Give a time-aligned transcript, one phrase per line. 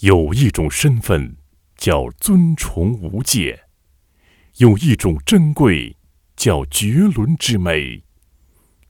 [0.00, 1.38] 有一种身份
[1.76, 3.64] 叫尊崇无界，
[4.58, 5.96] 有一种珍贵
[6.36, 8.04] 叫绝伦之美，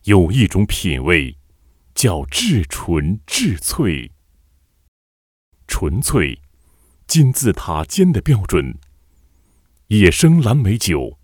[0.04, 1.38] 有一种品味
[1.94, 4.12] 叫至纯至粹。
[5.66, 6.42] 纯粹，
[7.06, 8.78] 金字塔尖的标准。
[9.86, 11.18] 野生蓝莓酒，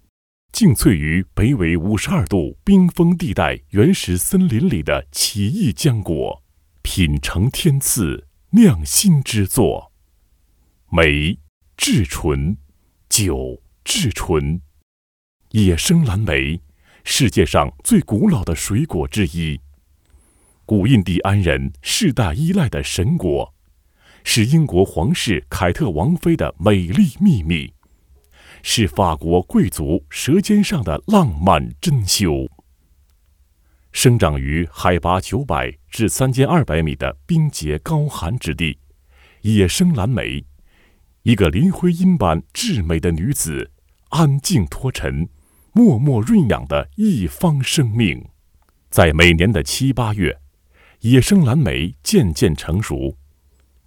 [0.51, 6.43] 静萃于北纬五十二度冰封地带原始森林里的奇异浆果，
[6.81, 8.27] 品尝天赐，
[8.57, 9.91] 酿心之作。
[10.89, 11.41] 美
[11.77, 12.57] 至纯，
[13.09, 14.61] 酒至纯。
[15.51, 16.61] 野生蓝莓，
[17.03, 19.61] 世界上最古老的水果之一，
[20.65, 23.53] 古印第安人世代依赖的神果。
[24.23, 27.73] 是英国皇室凯特王妃的美丽秘密，
[28.63, 32.49] 是法国贵族舌尖上的浪漫珍馐。
[33.95, 38.77] 生长于海拔九百至三千二百米的冰洁高寒之地，
[39.43, 40.45] 野生蓝莓，
[41.23, 43.71] 一个林徽因般至美的女子，
[44.09, 45.29] 安静脱尘，
[45.73, 48.27] 默默润养的一方生命，
[48.91, 50.41] 在每年的七八月，
[51.03, 53.17] 野生蓝莓渐渐成熟。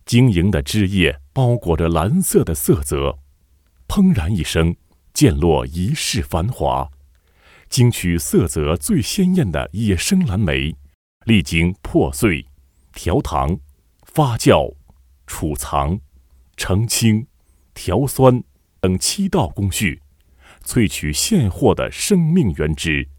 [0.05, 3.19] 晶莹的枝叶包裹着蓝色的色泽，
[3.89, 4.73] 砰然一声，
[5.13, 6.89] 溅落一世繁华。
[7.69, 10.75] 经取色泽最鲜艳的野生蓝莓，
[11.25, 12.45] 历经破碎、
[12.93, 13.59] 调糖、
[14.03, 14.73] 发酵、
[15.25, 15.99] 储藏、
[16.55, 17.27] 澄清、
[17.73, 18.43] 调酸
[18.79, 20.01] 等七道工序，
[20.63, 23.09] 萃取现货的生命原汁，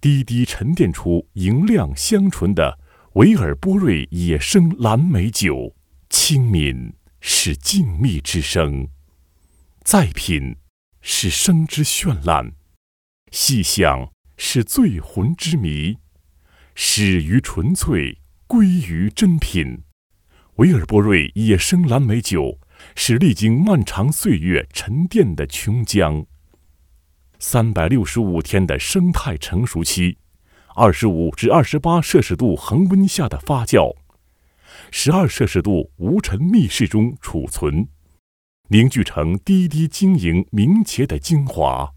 [0.00, 2.78] 滴滴沉淀出莹亮香醇的
[3.14, 5.74] 维尔波瑞野生蓝莓酒。
[6.10, 8.88] 清敏是静谧之声，
[9.82, 10.56] 再品
[11.00, 12.52] 是生之绚烂，
[13.36, 15.98] 细想是醉魂之谜，
[16.76, 19.82] 始于纯粹，归于珍品。
[20.58, 22.60] 维尔波瑞野生蓝莓酒
[22.94, 26.26] 是历经漫长岁月沉淀的琼浆，
[27.40, 30.18] 三百六十五天的生态成熟期，
[30.76, 33.96] 二十五至二十八摄氏度恒温下的发酵。
[34.92, 37.88] 十二摄氏度无尘密室中储存，
[38.68, 41.92] 凝聚成滴滴晶莹明洁的精华，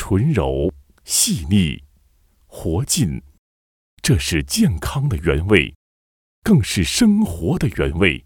[0.00, 0.72] 纯柔
[1.04, 1.82] 细腻，
[2.46, 3.20] 活劲。
[4.00, 5.74] 这是健康的原味，
[6.44, 8.24] 更是生活的原味。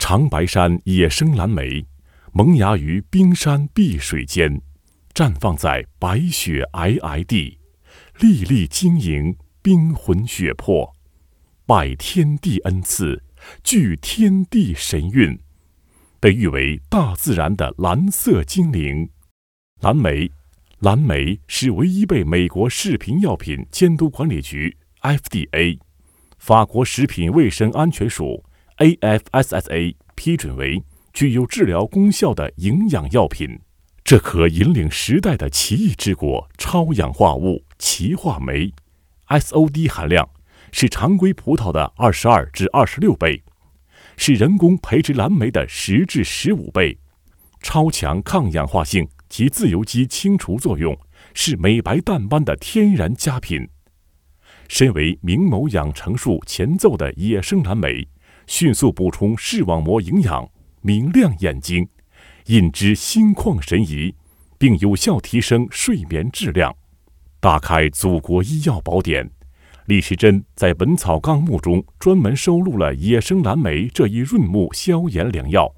[0.00, 1.86] 长白山野生蓝莓，
[2.32, 4.60] 萌芽于冰山碧水间，
[5.14, 7.60] 绽放在白雪皑皑地，
[8.18, 10.92] 粒粒晶莹，冰魂血魄。
[11.66, 13.22] 拜天地恩赐，
[13.62, 15.38] 具天地神韵，
[16.18, 19.08] 被誉为大自然的蓝色精灵。
[19.80, 20.32] 蓝莓，
[20.80, 25.78] 蓝莓是唯一被美国食品药品监督管理局 （FDA）、
[26.36, 28.44] 法国食品卫生安全署
[28.76, 30.84] （AFSSA） 批准为
[31.14, 33.58] 具有治疗功效的营养药品。
[34.04, 38.72] 这颗引领时代的奇异之果——超氧化物歧化酶
[39.28, 40.28] （SOD） 含量。
[40.72, 43.42] 是常规葡萄的二十二至二十六倍，
[44.18, 46.98] 是人工培植蓝莓的十至十五倍，
[47.62, 50.96] 超强抗氧化性及自由基清除作用，
[51.34, 53.68] 是美白淡斑的天然佳品。
[54.68, 58.08] 身为明眸养成术前奏的野生蓝莓，
[58.46, 60.48] 迅速补充视网膜营养，
[60.82, 61.88] 明亮眼睛，
[62.46, 64.14] 引之心旷神怡，
[64.58, 66.74] 并有效提升睡眠质量，
[67.38, 69.30] 打开祖国医药宝典。
[69.86, 75.72] 李时珍在《本草纲目》中专门收录了野生蓝莓这一润目消炎良药，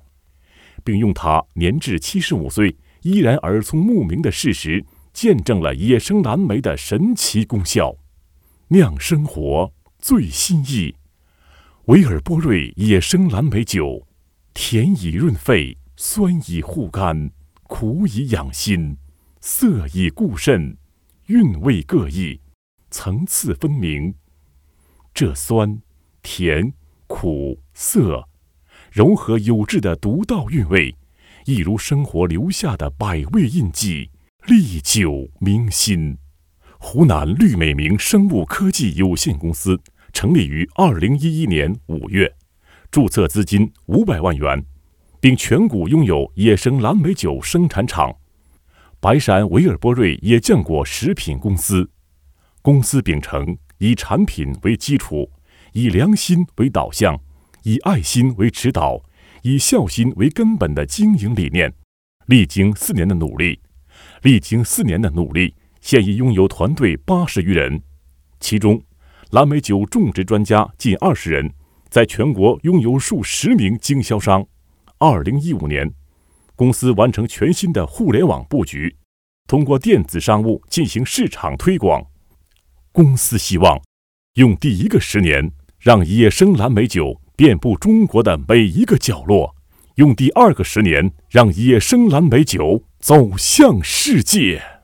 [0.83, 7.97] 并用它年至七十五岁依然耳聪目明的事实，见证了野生蓝莓的神奇功效。
[8.69, 10.95] 酿生活最心意，
[11.87, 14.07] 维尔波瑞野生蓝莓酒，
[14.53, 17.31] 甜以润肺，酸以护肝，
[17.63, 18.97] 苦以养心，
[19.41, 20.77] 涩以固肾，
[21.27, 22.41] 韵味各异。
[22.91, 24.15] 层次分明，
[25.13, 25.81] 这酸、
[26.23, 26.73] 甜、
[27.07, 28.29] 苦、涩，
[28.91, 30.95] 柔和有致的独到韵味，
[31.49, 34.11] 一如生活留下的百味印记，
[34.49, 36.19] 历久铭心。
[36.79, 39.81] 湖南绿美明生物科技有限公司
[40.13, 42.31] 成立于二零一一年五月，
[42.91, 44.63] 注册资金五百万元，
[45.21, 48.15] 并全股拥有野生蓝莓酒生产厂
[49.01, 51.89] 白山维尔波瑞野浆果食品公司。
[52.61, 55.31] 公司秉承以产品为基础、
[55.73, 57.19] 以良心为导向、
[57.63, 59.03] 以爱心为指导、
[59.49, 61.73] 以孝心为根本的经营理念，
[62.27, 63.59] 历经四年的努力，
[64.21, 67.81] 历经四年的努力，现已拥有团队八十余人，
[68.41, 68.83] 其中
[69.31, 71.51] 蓝莓酒种植专家近二十人，
[71.89, 74.47] 在全国拥有数十名经销商，
[74.99, 75.91] 二零一五年，
[76.55, 78.95] 公司完成全新的互联网布局，
[79.47, 82.05] 通过电子商务进行市场推广。
[82.93, 83.81] 公司希望
[84.35, 89.55] 用第一个十年让野生蓝莓酒遍布中国的每一个角落，
[89.95, 94.78] 用第二个十年让野生蓝莓酒走向世界。